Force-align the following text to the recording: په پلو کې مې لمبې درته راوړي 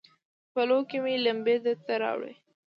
په 0.03 0.49
پلو 0.53 0.79
کې 0.89 0.97
مې 1.03 1.15
لمبې 1.25 1.55
درته 1.65 1.93
راوړي 2.03 2.33